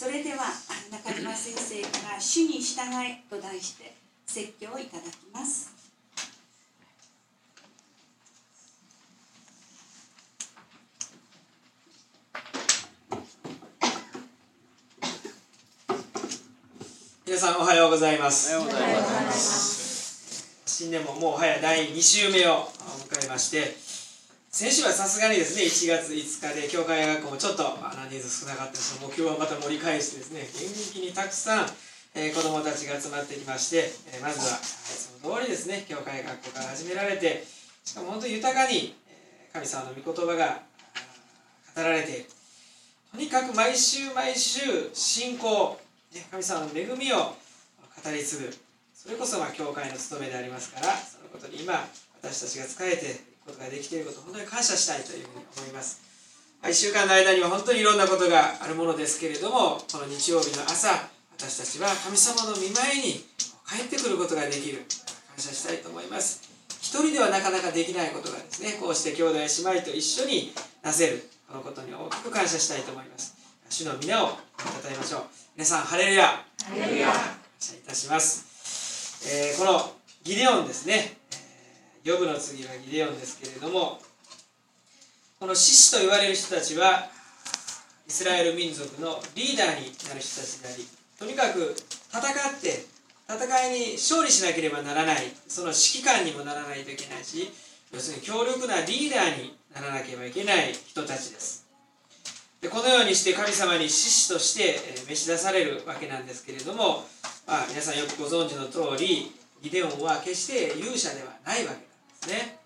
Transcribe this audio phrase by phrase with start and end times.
[0.00, 0.38] それでは
[0.90, 3.94] 中島先生から「主に従い」と題して
[4.26, 5.68] 説教をいただきます。
[17.26, 18.56] 皆さんおはようございます。
[18.56, 18.94] おはようござい
[19.26, 20.48] ます。
[20.64, 22.72] 新年ももう早第2週目を
[23.10, 23.89] 迎えまして
[24.60, 31.66] 先週はさすがにですね1月5日で教会学校もちょっとあの人数少なかったですけども今日はまた盛り返してですね元気にたくさん、
[32.14, 37.42] えー、子どもたちが集まってきまして、えー、まずはいつも通りですね教会学校から始められて
[37.86, 40.60] しかも本当に豊かに、えー、神様の御言葉が
[41.74, 42.26] 語られている
[43.12, 45.80] とにかく毎週毎週信仰
[46.30, 48.54] 神様の恵みを語り継ぐ。
[48.92, 51.88] それこそまあ教会の務めでありますからそのことに今
[52.20, 56.00] 私たちが仕えてことができていることを本当に感謝したいというふうに思います。
[56.62, 63.24] 1週間の間には本当にいろんなことがあるものですけれどもこの日曜日の朝私たちは神様の御前に
[63.64, 64.84] 帰ってくることができる。
[65.30, 66.50] 感謝したいと思います。
[66.80, 73.36] 一人ではなかなかできないことがですねこうして兄弟姉妹と一緒になせるこのことに大きく感謝したいと思います。
[73.70, 75.22] 主の皆をたたえましょう。
[75.56, 76.26] 皆さんハレルヤ。
[76.26, 77.06] ハレルヤ。
[77.12, 77.14] 感
[77.58, 79.92] 謝いたします、えー、この
[80.24, 81.19] ギデオンですね、えー、
[82.04, 84.00] ヨブの次はギデオンですけれども
[85.38, 87.08] この獅子と言われる人たちは
[88.06, 90.86] イスラエル民族のリーダーになる人たちであり
[91.18, 91.76] とにかく
[92.12, 92.84] 戦って
[93.28, 97.50] 戦いに勝利しなければならないその指揮官にもならないといけないし
[97.92, 101.66] 要するに強力なリーダーにならなければいけない人たちです。
[102.60, 104.78] でこのようにして神様に獅子として
[105.08, 107.04] 召し出されるわけなんですけれども、
[107.46, 111.78] まあ、皆さんよくご存知の通りギデオンは決して勇者ではないわけ。
[111.78, 111.89] です
[112.28, 112.58] ね。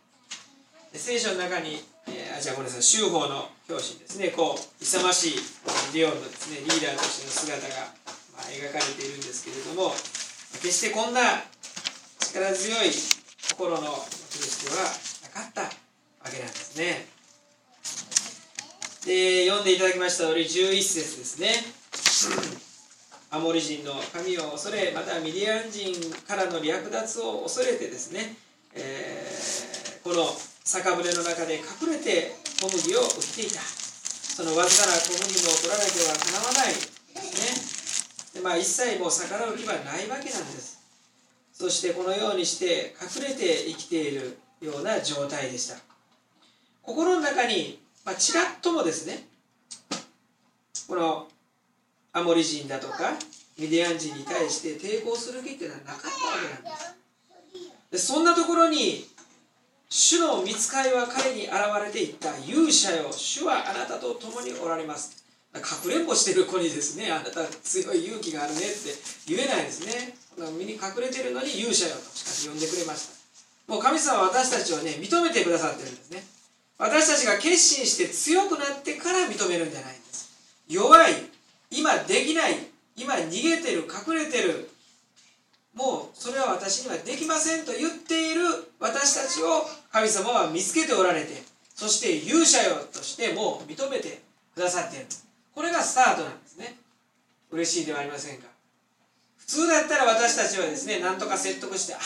[0.94, 4.28] 聖書の中に、えー、あじゃあごめんなさい修法の表紙にですね。
[4.28, 5.32] こう勇ましい
[5.92, 7.74] ギデオンのですねリーダーとしての姿が、
[8.34, 9.90] まあ、描かれているんですけれども
[10.62, 11.20] 決してこんな
[12.20, 12.90] 力強い
[13.48, 14.90] 心の持ち主では
[15.22, 15.70] なかったわ
[16.30, 17.06] けなんですね。
[19.06, 21.50] で読んでいただきました通り11節ですね。
[23.30, 25.92] アモリ人の神を恐れまたミディアン人
[26.26, 28.36] からの略奪を恐れてですね、
[28.74, 30.26] えー、この
[30.64, 33.60] 酒舟の中で隠れて小麦を売っていた。
[33.60, 36.74] そのわずかな小麦も取られてはかなわない。
[36.74, 38.40] ですね。
[38.40, 40.80] でまあ一切もう逆らう気はないわけなんです。
[41.52, 45.76] そしてこのようにして隠れて生きているような状態でした。
[46.82, 49.26] 心の中にまあ、ちらっともですね
[50.86, 51.26] この
[52.12, 53.14] アモリ人だとか
[53.58, 56.12] ミディアン人に対して抵抗する気っていうのはなかったわ
[56.62, 57.03] けなんです。
[57.94, 59.06] でそんなところに
[59.88, 61.54] 主の見つかいは彼に現
[61.86, 63.12] れていった勇者よ。
[63.12, 65.22] 主はあなたと共におられます。
[65.52, 68.90] かくれんぼしてる子にですねあなた強い勇気があるねって
[69.28, 70.18] 言えないですね。
[70.58, 73.06] 身に隠れてるのに勇者よとしかし呼んでくれまし
[73.68, 73.72] た。
[73.72, 76.24] もう神様は私たちをね認めてくださってるんですね。
[76.78, 80.34] 私たちが決心して強くなってから認めるんじゃないんです。
[80.66, 81.12] 弱い
[81.70, 82.56] 今できない
[82.96, 84.73] 今逃げてる隠れてる
[85.74, 88.42] もうそれは私にはできませんと言っている
[88.78, 91.42] 私たちを神様は見つけておられて
[91.74, 94.22] そして勇者よとしてもう認めて
[94.54, 95.06] くださっている。
[95.54, 96.76] これがスタートなんですね。
[97.50, 98.46] 嬉しいではありませんか。
[99.36, 101.98] 普通だったら私たちはですね何とか説得してあ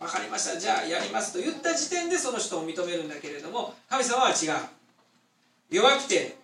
[0.00, 0.58] あ分かりました。
[0.58, 4.52] じゃあやりますと言った時点でその人を認めるんだけれども神様は違う。
[5.70, 6.36] 弱くて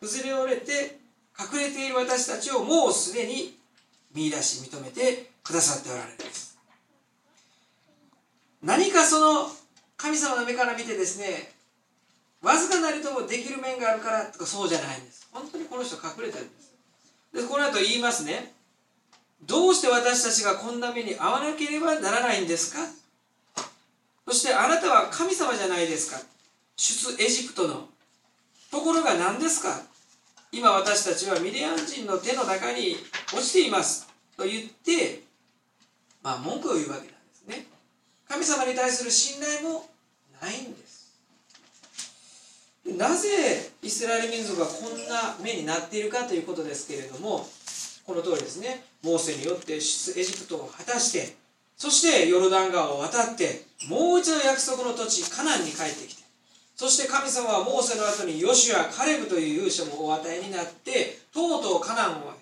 [0.00, 0.98] 崩れ折れて
[1.38, 3.56] 隠れている私たちをもうすでに
[4.14, 6.58] 見出し認めてくださっておられるんです。
[8.62, 9.48] 何かその
[9.96, 11.52] 神様の目から見てですね
[12.42, 15.28] わずかなりともできる面があるからとかそうじゃないんです。
[15.32, 16.74] 本当にこの人隠れてるんです。
[17.34, 18.52] でこの後言いますね。
[19.42, 22.78] どうして私たちがこんな目に遭わなければならないんですか？
[24.26, 26.18] そしてあなたは神様じゃないですか。
[26.76, 27.88] 出エジプトの。
[28.70, 29.82] ところが何ですか？
[30.52, 32.96] 今私たちはミディアン人の手の中に
[33.34, 34.08] 落ちています。
[34.36, 35.23] と言って
[36.24, 37.66] まあ文句を言うわけなんですね。
[38.26, 39.84] 神様に対する信頼も
[40.40, 41.04] ないんです。
[42.98, 47.46] なぜイスラエル民族がこんな目になっているかということですけれども
[48.06, 48.84] この通りですね。
[49.02, 51.36] モーセによってエジプトを果たして
[51.76, 56.22] そしてヨルダン川を渡ってもう一度約束の土地カナンに帰ってきて
[56.74, 62.32] そして神様はモーセの後にヨシュアカレブという勇者もお与えになってとうとうカナンを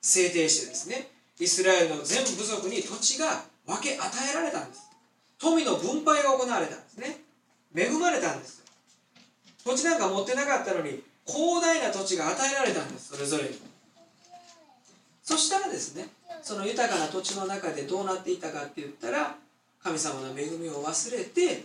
[0.00, 1.08] 制定してですね
[1.40, 4.90] イスラエルの全部族に土地が分け与えられたんです。
[5.38, 7.20] 富の分配が行われたんですね。
[7.74, 8.64] 恵まれたんです
[9.64, 13.50] 土地なんか持ってなかったのに広大な土地が与えられたんですそれぞれに。
[15.22, 16.08] そしたらですね
[16.42, 19.36] その豊かな土地の中でどうなっていたかって言ったら
[19.82, 21.64] 神様の恵みを忘れて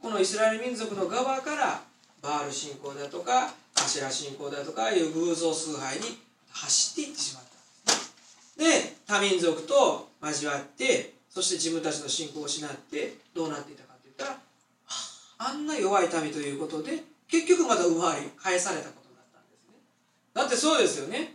[0.00, 1.80] このイスラエル民族の側から
[2.22, 6.18] バール信仰だとかアシ信仰だとかいう偶像崇拝に
[6.52, 7.44] 走っていってしまっ
[7.86, 8.02] たんで
[8.54, 8.90] すね。
[8.90, 14.40] で他民族と交わってそして自分たちの信仰を失ってどうなっていたかって言ったら
[15.38, 19.74] あんな弱い民ということで結局また奪われ返されたことだったんですね。
[20.32, 21.34] だってそうですよね。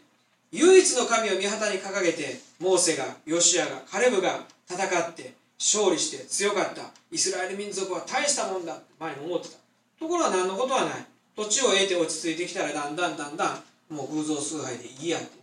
[0.51, 6.83] 唯一の神を御旗に掲げてモーセがヨシアがカレブが戦って勝利して強かった。
[7.11, 9.57] イスラエル民族は大したもんだって前に思ってた。
[9.99, 11.05] ところが何のことはない。
[11.35, 15.38] 土地を得て落ち着いてきたらだんだんだんだんもう偶像崇拝でいいやって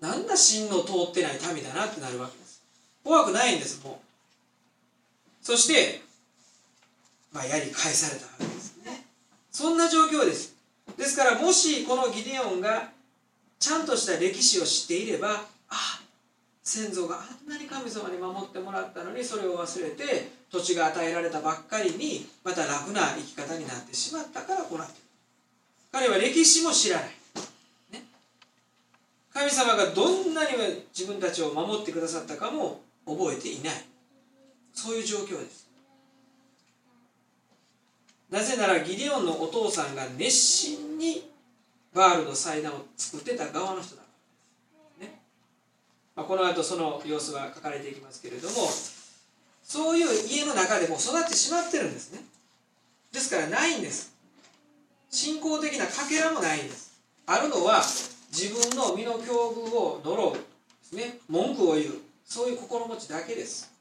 [0.00, 2.62] なんだ真の通ってない民だなってなるわけです。
[3.04, 5.44] 怖くないんですもう。
[5.44, 6.02] そして
[7.32, 9.04] まあやり返されたわけですね。
[9.50, 10.54] そんな状況です。
[10.96, 12.90] ですからもしこのギデオンが
[13.58, 16.00] ちゃんとした歴史を知っていればあ
[16.62, 24.98] 先祖があんなに神様に守ってもらったのにそれを忘れて土地が与えられたばっかりにまた楽な生き方になってしまったからこうなってる。
[25.92, 27.10] 彼は歴史も知らない、
[29.32, 30.50] 神様がどんなに
[30.96, 33.74] 自分たちを守ってくださったかも覚えていない。
[34.72, 35.68] そういう状況です。
[38.30, 41.30] なぜならギデオンのお父さんが熱心に
[41.92, 44.08] バールの祭壇を作ってた側の人だか
[45.00, 45.20] らね、
[46.14, 48.54] まあ、この後その様子は書かれていきますけれども
[49.64, 52.20] そういう家の中でも育ってしまってるんですね。
[53.12, 54.14] ですからないんです。
[55.10, 57.00] 信仰的なかけらもないんです。
[57.26, 57.82] あるのは
[58.32, 60.40] 自分の身の境遇を呪うで
[60.82, 61.18] すね。
[61.28, 61.94] 文句を言う。
[62.24, 63.72] そういう心持ちだけです。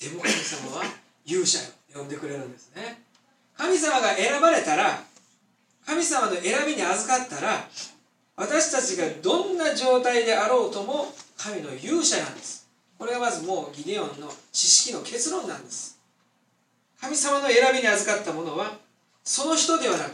[0.00, 0.84] でも神様は
[1.24, 1.64] 勇者よ。
[1.94, 3.02] 呼んでくれるんですね。
[3.56, 5.02] 神様が選ばれたら
[5.84, 7.68] 神様の選びに預かったら
[8.36, 12.68] 私たちがどんな状態であろうとも神の勇者なんです。
[12.98, 15.98] これがまずもうギデオンの知識の結論なんです。
[17.00, 18.78] 神様の選びに預かったものは
[19.24, 20.12] その人ではなく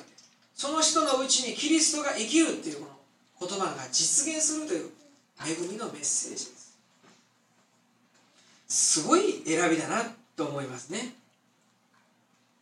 [0.57, 2.87] その人のうちにキリストが生きるっていうこ
[3.43, 4.91] の言葉が実現するという
[5.47, 6.79] 恵みのメッセージです。
[8.67, 10.03] すごい選びだな
[10.35, 11.15] と思いますね。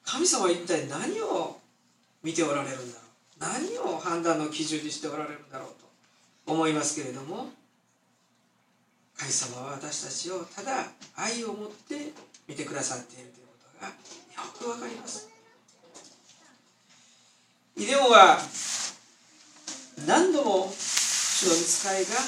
[0.04, 1.58] 神様は一体何を
[2.22, 3.04] 見ておられるんだろう？
[3.38, 5.68] 何を判断の基準にしておられるんだろう
[6.46, 7.46] と思いますけれども
[9.16, 10.86] 神様は私たちをただ
[11.16, 12.12] 愛を持って
[12.48, 13.94] 見てくださっているということがよ
[14.58, 15.30] くわかります。
[17.76, 18.38] イデオは
[20.06, 22.22] 何度も主の見つかいがあ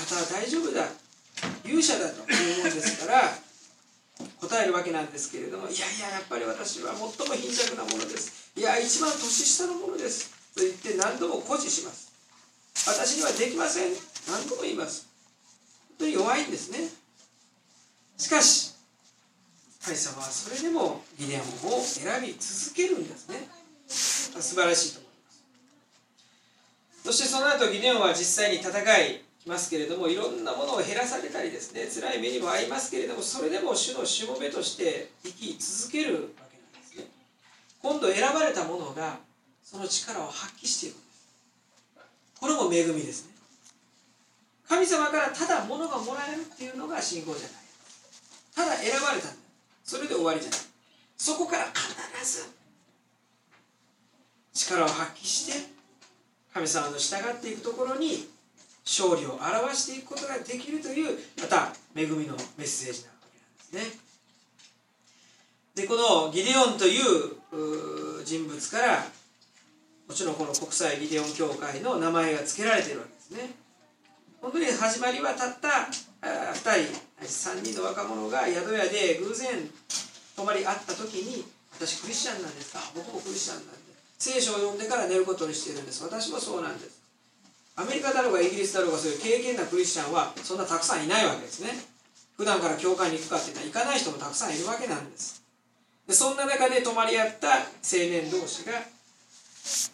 [0.00, 0.88] なたは大丈夫だ
[1.64, 3.28] 勇者だというものですから
[4.40, 8.52] 答えるわけなんですけれどもいやいややっぱり私は最も貧弱なものです。
[8.56, 10.32] いや一番年下のものです。
[10.56, 12.12] と言って何度も誇示します。
[12.88, 13.92] 私にはできません。
[14.28, 15.08] 何度も言います。
[15.88, 16.88] 本当に弱いんですね。
[18.16, 18.74] しかし
[19.84, 23.59] 神様はそれでもギデオンを選び続けるんですね。
[24.38, 25.44] 素晴らしいと思います。
[27.04, 37.06] そしてその後ギデオンは実際に戦いますけれどもいろんなものを減らされたりですね辛い目にも遭いますけれどもそれでも主のしもべとして生き続けるわけなんですね。
[37.82, 39.18] 今度選ばれたものが
[39.64, 41.10] その力を発揮しているんです。
[42.40, 43.34] これも恵みですね。
[44.68, 47.60] 神様からただ物がもらえるっていうのが信仰じゃない。
[48.54, 49.28] ただ選ばれた
[49.84, 50.60] それで終わりじゃない。
[51.16, 52.59] そこから必ず
[54.60, 55.68] 力を発揮して
[56.52, 58.28] 神様の従っていくところに
[58.84, 63.14] 勝利を表していくことができるというまた恵みのメッセージなわ
[63.70, 64.00] けなんですね。
[65.76, 69.04] でこのギデオンという人物から
[70.08, 73.54] もちろんこの国際ギデオン協会の名前が付けられているわけですね。
[74.42, 75.68] 本当に始まりはたった
[76.20, 79.70] 2人3人の若者が宿屋で偶然
[80.34, 82.80] 泊まり合った時に私クリスチャンなんですか？
[82.94, 83.79] 僕もクリスチャンなんで
[84.20, 86.04] 聖書を読んでから寝ることにしているんです。
[86.04, 87.00] 私もそうなんです。
[87.74, 91.70] アメリカだろうがイギリスだろうがそういう経験なクリスチャンはそんなたくさんいないわけですね。
[92.36, 95.42] 普段から教会に行くかって言ったら行かない人もたくさんいるわけなんです。
[96.06, 97.64] でそんな中で泊まり合った青
[98.12, 98.72] 年同士が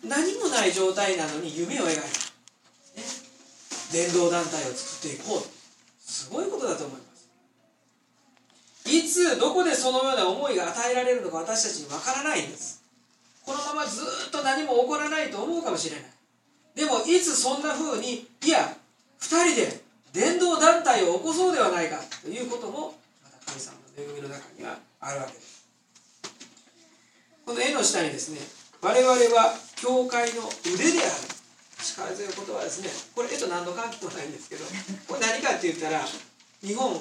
[0.02, 2.08] 何もない状態なのに夢を描いた、ね、
[3.92, 5.56] 伝道団体を作っていこう。
[6.02, 8.90] すごいことだと思います。
[8.90, 12.85] いつどこでそのような思いが与えられるのか私たちにわからないんです。
[13.46, 16.04] このままずっと何も起こらないと思うかもしれない。
[16.74, 18.76] でもいつそんな風にいや
[19.20, 19.80] 2人で
[20.12, 25.64] 伝道団体を起こそうではないかということもまた神様の恵みの中にはあるわけです。
[27.46, 28.40] この絵の下にですね
[28.82, 31.36] 我々は教会の腕である。
[31.78, 34.64] し力強い言葉ですねこれ絵と何の関係もないんですけど
[35.06, 36.02] これ何かって言ったら
[36.60, 36.98] 日本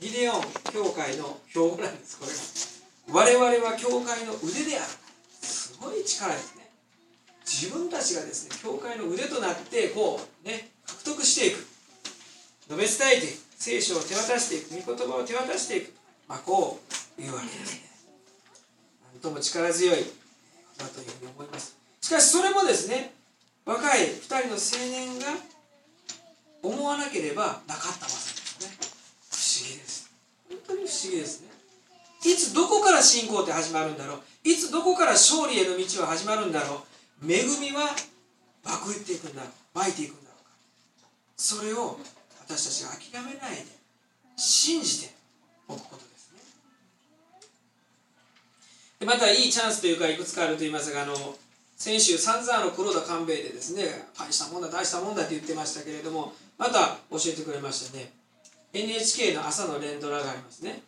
[0.00, 0.40] ギデオン
[0.72, 2.38] 教会の標語なんですこれが。
[3.10, 4.99] 我々は教会の腕である。
[5.40, 6.70] すごい力ですね。
[7.44, 11.66] 自分たちがですね教会の腕となってこうね獲得していく。
[12.68, 13.40] 述べ伝えていく。
[13.56, 14.86] 聖書を手渡していく。
[14.86, 15.92] 御言葉を手渡していく。
[16.28, 16.80] まあこ
[17.18, 17.90] ういうわけですね。
[19.12, 20.04] なんとも力強いこ
[20.78, 21.76] とだというふうに思います。
[22.00, 23.12] しかしそれもですね
[23.64, 24.56] 若い2人の青
[24.90, 25.26] 年が
[26.62, 28.68] 思わなければなかったわけですね。
[29.30, 30.10] 不思議です。
[30.48, 31.50] 本当に不思議ですね。
[32.24, 34.22] いつどこから信仰って始まるんだろう。
[34.44, 36.82] いつどこから勝利への道は始まるんだろ
[37.22, 37.32] う。
[37.32, 37.90] 恵みは
[38.64, 40.30] 湧いていくんだろう湧いていくんだ。
[40.30, 40.50] ろうか
[41.36, 41.98] それを
[42.48, 43.66] 私たちが諦めないで
[44.36, 45.14] 信じて
[45.68, 46.40] おくことですね。
[49.00, 51.14] でまたいいチャンスというかいくつかあると言いますがあの
[51.76, 53.84] 先週散々の黒田官兵衛でですね
[54.18, 58.12] 大したもんだ大したもんだって言ってましたけれどもまた教えてくれましたね。
[58.72, 60.82] NHK の朝の連ドラがありますね。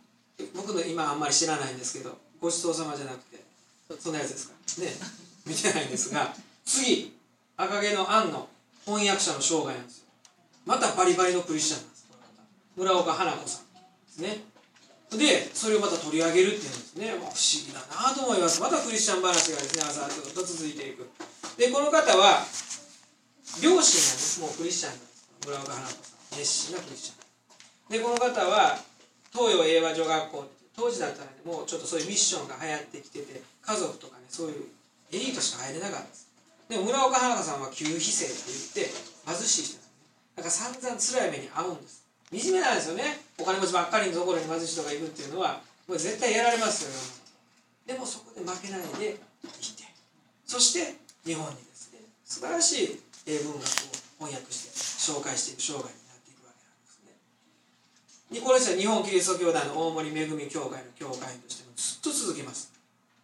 [0.55, 3.42] 僕の今あんまり知らないんですけどごちそうさまじゃなくて
[4.01, 4.55] そんなやつですか？
[4.83, 4.93] ね。
[5.47, 6.35] 見てないんですが
[6.65, 7.17] 次
[7.57, 8.49] 赤毛のアンの
[8.85, 10.05] 翻訳者の生涯なんですよ。
[10.65, 12.07] またバリバリのクリスチャンなんです。
[12.77, 14.45] 村岡花子さんですね。
[15.19, 17.33] でそれをまた取り上げるっていうんですね、不思
[17.67, 18.61] 議だなと思います。
[18.63, 21.07] またクリスチャン話がですね朝ずっと続いていく。
[21.59, 22.47] でこの方は
[23.61, 25.27] 両親がねもうクリスチャンなんです。
[25.47, 26.39] 村岡花子さん。
[26.39, 27.93] 熱心なクリスチャン。
[27.93, 28.79] でこの方は
[29.33, 34.65] 東洋英和女学校当時だったらねもうちょっとそういうミッションが流行ってきてて家族とかねそういう
[35.13, 36.29] エリートしか入れなかったんです。
[36.69, 38.95] でも村岡花子さんは旧非正って言って
[39.29, 39.93] 貧しい人なんですね。
[40.37, 42.03] だから散々辛い目に遭うんです。
[42.33, 43.21] 惨めなんですよね。
[43.39, 49.85] お金持ちばっかりのところに貧しい人がいるっていうのはもう絶対やられますよでもそこで負けないで生きて。
[50.47, 53.67] そして日本にですね素晴らしい英文学を
[54.21, 57.17] 翻訳して紹介していく生涯になっていくわけなんですね
[58.33, 62.73] ニコレスは日本キリスト教団の大森恵教会の教会員としてもずっと続けます。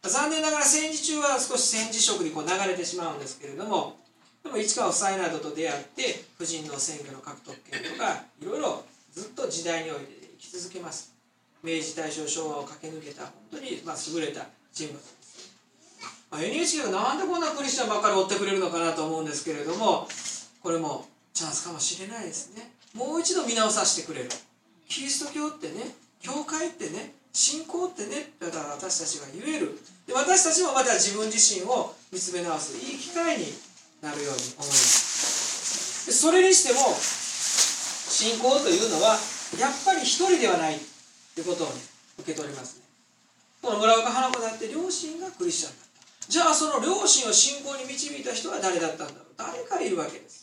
[0.02, 3.96] 残念ながら戦時中は少し戦時色にこう流れてしまうんですけれども
[4.44, 11.14] でも市川夫妻などと出会って夫人の選挙の獲得権とかいろいろずっと時代において生き続けます。
[11.64, 15.52] 明治大正昭和を駆け抜けた本当にまあ優れた人物です、
[16.30, 20.06] まあ、NHK がなんでこんなクリスチャンばっかり追ってくれるのかなと思うんですけれども
[20.62, 22.70] これもチャンスかもしれないですね。
[22.94, 24.28] もう一度見直させてくれる。
[24.88, 29.78] キリスト教ってね教会ってね信仰ってねだから私たちが言える。
[30.06, 32.76] で私たちもまた自分自身を見つめ直す。
[32.76, 33.52] いい機会に
[34.02, 36.06] なるように思います。
[36.06, 39.18] でそれにしても信仰というのは
[39.60, 40.80] やっぱり一人ではない
[41.34, 41.74] ということを、ね、
[42.18, 42.84] 受け取りますね。
[43.62, 45.88] この村岡花子だって両親がクリスチャンだっ
[46.24, 46.28] た。
[46.28, 49.24] じゃあその両親を信仰に導いた人は誰だったんだろう。
[49.36, 50.37] 誰かいるわけです。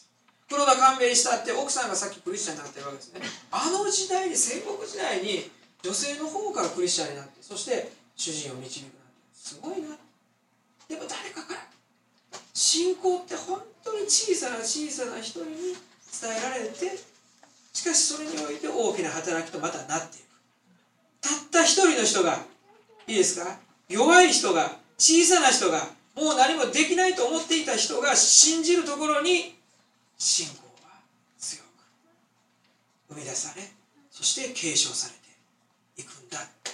[0.50, 3.22] 黒田官兵衛したって奥さんがさっきクリスチャンになってるわけですね。
[3.52, 5.50] あの時代に戦国時代に
[5.82, 8.98] 女性の方からクリスチャンになってそして主人を導くなんて
[9.34, 9.98] すごいな
[10.88, 11.60] でも誰かから。
[12.54, 15.56] 信仰って本当に小さな小さな一人に
[16.22, 16.98] 伝えられて
[17.74, 20.26] しかしそれにおいて大きな働きとまたなっていく。
[21.22, 22.40] たった一人の人が
[23.08, 23.58] いいですか？
[23.90, 25.80] 弱い人が小さな人が
[26.16, 29.55] もう何もできないと思っていた人が信じるところに
[30.18, 30.54] 信仰
[30.84, 31.00] は
[31.38, 31.66] 強く
[33.10, 33.62] 生み出され
[34.12, 35.14] そして継承され
[35.96, 36.72] ていくんだと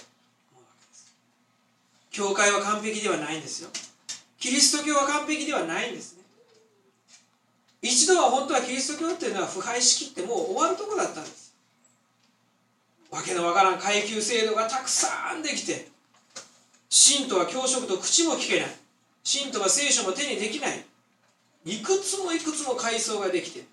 [0.52, 1.14] 思うわけです。
[2.10, 3.70] 教会は完璧ではないんですよ。
[4.38, 6.22] キリスト教は完璧ではないんですね。
[7.82, 11.54] 一度は本当はキリスト教っていうのは腐敗しきってもう終わるとこだったんです。
[13.10, 15.88] わけのわからん階級制度がたくさんできて
[16.88, 18.70] 信徒は教職と口も聞けない。
[19.24, 20.84] 信徒は聖書も手にできない。
[21.64, 23.64] いくつもいくつも階層ができて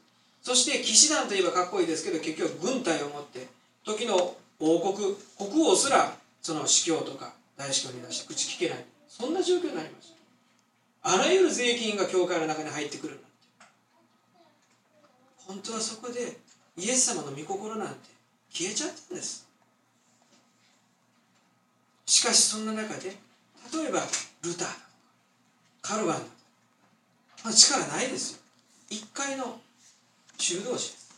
[0.41, 3.47] そして騎士団といえばかっこいいですけど結局軍隊を持って
[3.83, 8.85] 時の王国国王すらその司教とか大司教に出して口聞けない。
[9.07, 10.13] そんな状況になりまし
[11.03, 11.13] た。
[11.13, 13.19] あらゆる税金が教会の中に入ってくる
[15.35, 16.37] 本当はそこで
[16.77, 17.95] イエス様の御心なんて
[18.51, 19.47] 消えちゃったんです。
[22.05, 24.01] しかしそんな中で例えば
[24.43, 24.67] ルター
[25.81, 26.21] カルバン、
[27.45, 28.39] 力ないですよ。
[28.89, 29.59] 一回の
[30.37, 31.09] 修道士です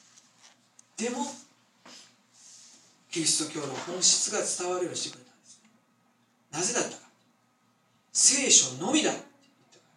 [0.97, 1.25] でも
[3.09, 5.61] キリスト教の本質が伝わるようにしてくれたんです。
[6.51, 7.03] なぜだったか。
[8.13, 9.25] 聖書のみだって言っ
[9.71, 9.91] たから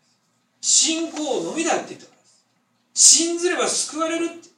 [0.60, 0.78] です。
[0.78, 2.18] 信仰のみだって言ったから
[2.94, 4.48] 信ずれば救われるって。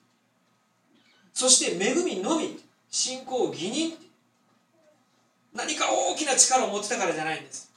[1.35, 2.61] そして恵みのみ。
[2.91, 3.93] 信仰義人
[5.55, 7.71] 何か大きな力を持ってたからじゃないんです。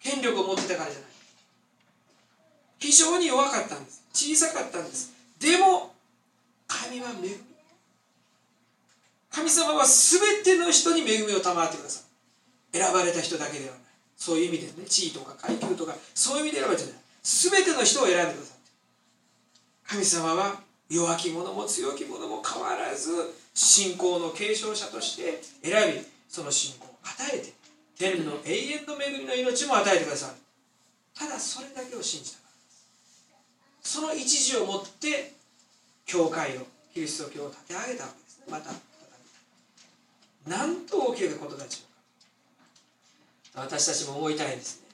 [0.00, 1.07] 権力を持ってたからじゃない。
[2.78, 4.02] 非常に弱かったんです。
[4.12, 5.12] 小さかったんです。
[5.40, 5.94] でも
[6.66, 7.36] 神は恵み。
[9.30, 12.00] 神様は全ての人に恵みを賜ってくださ
[12.72, 13.80] い選ばれた人だけではない。
[14.16, 16.92] そういう意味でね地位とか階級とかそういう意味で選ばれてない。
[17.22, 18.70] 全ての人を選んでくださって。
[19.86, 23.10] 神様は弱き者も強き者も変わらず
[23.54, 27.52] 信仰の継承者として選びその信仰を与えて
[27.98, 30.32] 天の永遠の恵みの命も与えてくださる。
[31.14, 32.47] ただそれだけを信じた。
[33.82, 35.32] その一時をもって
[36.06, 38.44] 教会をキリスト教を立て上げたわけですね。
[38.50, 38.70] また
[40.46, 41.88] 何と起きることたちか。
[43.54, 44.88] 私たちも思いたいですね。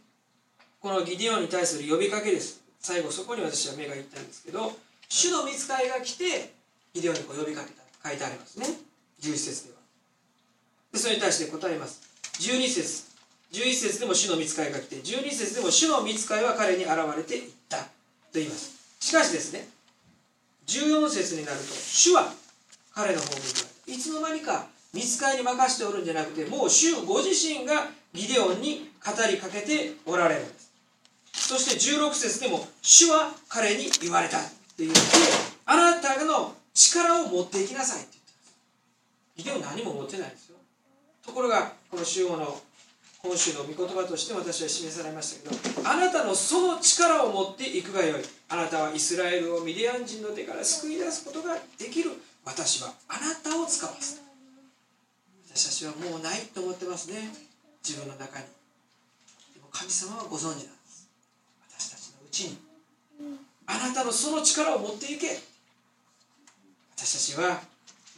[0.81, 2.61] このギディオンに対する呼びかけです。
[2.81, 4.73] 最後そこに私は目がいったんですけど
[5.09, 6.53] 主の見つかりが来て
[6.93, 7.83] ギデオンにこう呼びかけた。
[7.83, 8.67] と書いてありますね。
[9.23, 9.79] 11節では。
[10.93, 12.03] でそれに対して答えます。
[12.41, 13.05] 12節。
[13.53, 17.79] 11節でも主の見つかりが来て12節でも主の見つかりは彼に現れていった。
[17.79, 17.85] と
[18.35, 18.74] 言います。
[19.05, 19.69] しかしですね
[20.67, 22.33] 14節になると主は
[22.95, 30.73] 彼の方を向いていつの間にか見つかりに任しておるんじゃなくてもう主ご自身がギデオンに語りかけておられるんです。
[31.35, 34.99] そして16節でも主は彼に言われたって言って
[35.67, 38.09] あなたの力を持っていきなさいって
[39.37, 39.69] 言ってます。
[39.69, 40.57] ギデオン何も持ってないんですよ。
[41.27, 42.59] ところがこの週号の
[43.25, 48.23] 今週の御言葉として私は示されましたけどあなたのその力を持っていくがよい。
[48.51, 52.11] あなたはイスラエルをミディアン人の手から救い出すことができる。
[52.45, 54.23] 私はあなたを使わす
[55.49, 57.31] 私たちはもうないと思ってますね。
[57.83, 58.45] 自分の中に。
[59.55, 61.09] でも神様はご存知なんです。
[61.71, 62.59] 私たちのうちに。
[63.67, 65.39] あなたのその力を持っていけ。
[66.95, 67.63] 私たちは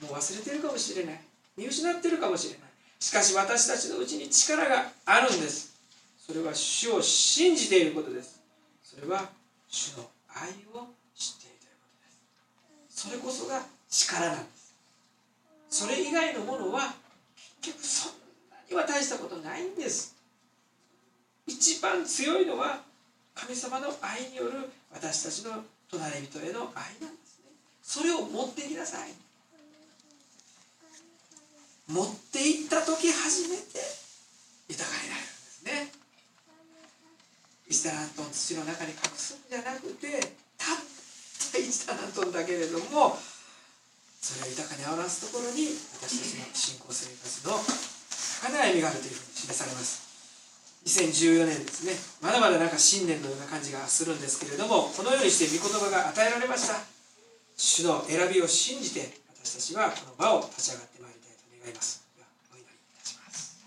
[0.02, 1.20] もう忘れてるかもしれない。
[1.56, 2.75] 見失ってるかもしれない。
[2.98, 5.76] しかし私たちのうちに力があるんです。
[6.18, 8.40] それは主を信じていることです。
[8.82, 9.28] それは
[9.68, 13.02] 主の愛を知っているということです。
[13.08, 14.74] それこそが力なんです。
[15.70, 16.94] それ以外のものは
[17.60, 18.12] 結局そん
[18.50, 20.16] なには大したことないんです。
[21.46, 22.80] 一番強いのは
[23.34, 27.52] 神様の愛による私たちの隣人への愛なんですね。
[27.82, 29.10] それを持っていきなさい。
[31.88, 33.78] 持っていった時初めて
[34.68, 35.92] 豊かになるんですね。
[37.70, 40.20] 1タラントン土の中に隠すんじゃなくて
[40.58, 40.78] たっ
[41.52, 43.18] た1タラントンだけれども
[44.20, 45.70] それを豊かに表すところに
[46.02, 47.54] 私たちの信仰生活の
[48.42, 50.06] 高い歩みがあるというふうに示されます。
[50.86, 51.94] 2014年ですね。
[52.22, 56.78] まだまだなんか新年のような感じがするんですけれどもこのようにして御言葉が与えられました。
[57.56, 61.25] 主の選びを信じて私たちはこの場を立ち上がってまいりたい。
[61.25, 61.25] と
[61.66, 62.06] 願います。
[62.14, 63.58] ではお祈りいたします。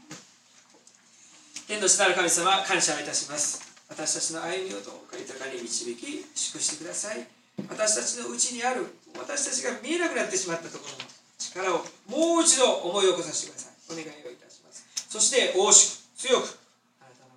[1.67, 3.59] 天の主なる神様感謝をいたします。
[3.89, 7.27] 私たちの歩みをどうか豊かに導き祝してください。
[7.67, 8.87] 私たちのうちにある
[9.19, 13.75] 私たちが見えなくなってしまったところの力をもう一度思い起こさせてください。
[13.91, 14.87] お願いをいたします。
[15.09, 16.55] そして大しく強く
[17.03, 17.35] あなたの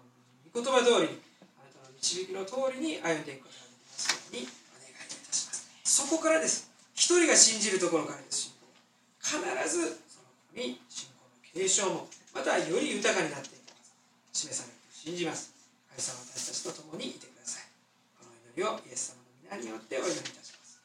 [0.54, 1.18] 御言葉通りに
[1.58, 5.66] あなたの導きの通りに歩んでいくことができますようにお願いいたします。
[5.82, 6.70] そこからです。
[6.94, 8.54] 一人が信じるところからです。
[9.18, 9.98] 信仰必ず
[10.52, 13.72] その神信仰の継承もまたより豊かになっていく
[14.32, 15.52] 示されると信じます。
[15.90, 17.62] 神様私たちと共にいてください。
[18.18, 20.80] この祈りをイエス様の皆によってお祈りいたします。